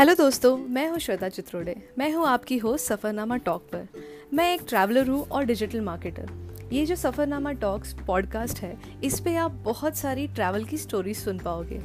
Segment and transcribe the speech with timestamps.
[0.00, 3.88] Hello दोस्तों, मैं हूँ श्वेता चित्रोड़े। मैं हूँ आपकी होस्ट सफ़रनामा टॉक पर।
[4.34, 6.30] मैं एक ट्रैवलर हूँ और डिजिटल मार्केटर
[6.72, 11.38] ये जो सफ़रनामा टॉक्स पॉडकास्ट है, इस पर आप बहुत सारी ट्रैवल की स्टोरीज सुन
[11.38, 11.80] पाओगे।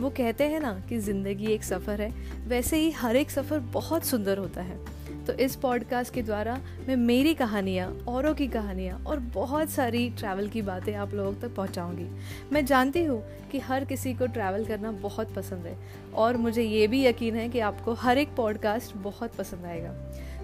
[0.00, 2.10] वो कहते हैं ना कि ज़िंदगी एक सफ़र है,
[2.48, 4.78] वैसे ही हर एक सफ़र बहुत सुंदर होता है।
[5.26, 10.48] तो इस पॉडकास्ट के द्वारा मैं मेरी कहानियाँ, औरों की कहानियाँ और बहुत सारी ट्रैवल
[10.48, 12.06] की बातें आप लोगों तक पहुँचाऊँगी।
[12.52, 13.22] मैं जानती हूँ
[13.52, 15.76] कि हर किसी को ट्रैवल करना बहुत पसंद है
[16.14, 19.94] और मुझे ये भी यकीन है कि आपको हर एक पॉडकास्ट बहुत पसंद आएगा।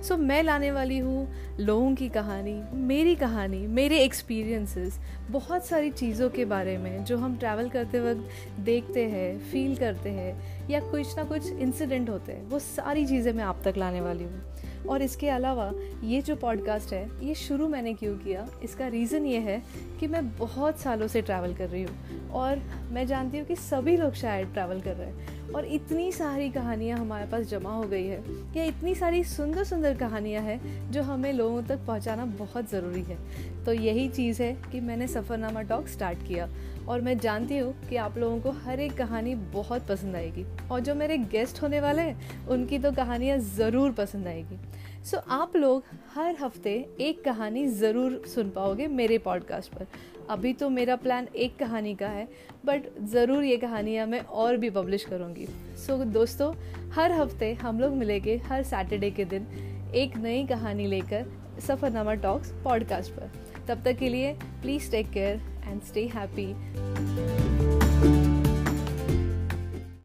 [0.03, 4.99] सो so, मैं लाने वाली हूँ लोगों की कहानी मेरी कहानी मेरे एक्सपीरियंसेस
[5.31, 10.11] बहुत सारी चीज़ों के बारे में जो हम ट्रैवल करते वक्त देखते हैं फील करते
[10.11, 14.01] हैं या कुछ ना कुछ इंसिडेंट होते हैं वो सारी चीज़ें मैं आप तक लाने
[14.01, 15.71] वाली हूँ। और इसके अलावा
[16.05, 18.47] ये जो पॉडकास्ट है ये शुरू मैंने क्यों किया?
[18.63, 19.63] इसका रीज़न ये है
[20.01, 23.97] कि मैं बहुत सालों से ट्रैवल कर रही हूँ और मैं जानती हूँ कि सभी
[23.97, 28.07] लोग शायद ट्रैवल कर रहे हैं। और इतनी सारी कहानियाँ हमारे पास जमा हो गई
[28.07, 28.23] है
[28.57, 33.17] या इतनी सारी सुंदर सुंदर कहानियाँ हैं जो हमें लोगों तक पहुँचाना बहुत ज़रूरी है।
[33.65, 36.49] तो यही चीज़ है कि मैंने सफ़रनामा टॉक स्टार्ट किया
[36.89, 40.81] और मैं जानती हूँ कि आप लोगों को हर एक कहानी बहुत पसंद आएगी और
[40.81, 44.59] जो मेरे गेस्ट होने वाले हैं, उनकी तो कहानियाँ ज़रूर पसंद आएगी।
[45.05, 45.83] सो so, आप लोग
[46.15, 49.87] हर हफ़्ते एक कहानी ज़रूर सुन पाओगे मेरे पॉडकास्ट पर।
[50.31, 52.27] अभी तो मेरा प्लान एक कहानी का है
[52.67, 56.53] बट ज़रूर ये कहानियाँ मैं और भी पब्लिश करूँगी। सो so, दोस्तों
[56.91, 59.47] हर हफ़्ते हम लोग मिलेंगे हर सैटरडे के दिन
[59.95, 61.27] एक नई कहानी लेकर
[61.61, 63.31] सफ़रनामा टॉक्स पॉडकास्ट पर।
[63.69, 64.33] तब तक के लिए
[64.63, 67.48] please take care and stay happy